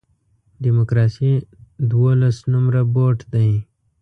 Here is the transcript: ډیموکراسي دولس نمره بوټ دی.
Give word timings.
ډیموکراسي 0.63 1.31
دولس 1.91 2.37
نمره 2.51 2.81
بوټ 2.93 3.17
دی. 3.33 3.51